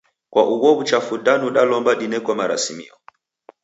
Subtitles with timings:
[0.33, 2.95] Kwa ugho w'uchafu danu dalomba dineko marasimio?